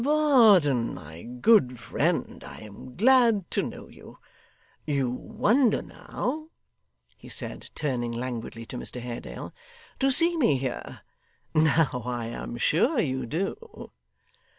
Varden, 0.03 0.95
my 0.95 1.21
good 1.21 1.79
friend, 1.79 2.43
I 2.43 2.61
am 2.61 2.95
glad 2.95 3.51
to 3.51 3.61
know 3.61 3.87
you. 3.87 4.17
You 4.87 5.11
wonder 5.11 5.83
now,' 5.83 6.49
he 7.17 7.29
said, 7.29 7.69
turning 7.75 8.11
languidly 8.11 8.65
to 8.65 8.77
Mr 8.77 8.99
Haredale, 8.99 9.53
'to 9.99 10.09
see 10.11 10.35
me 10.37 10.57
here. 10.57 11.01
Now, 11.53 12.01
I 12.03 12.25
am 12.25 12.57
sure 12.57 12.99
you 12.99 13.27
do. 13.27 13.91